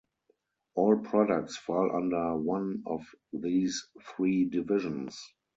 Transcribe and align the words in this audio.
All 0.73 0.97
products 0.97 1.57
fall 1.57 1.95
under 1.95 2.35
one 2.35 2.81
of 2.87 3.03
these 3.33 3.87
three 4.15 4.45
divisions. 4.45 5.21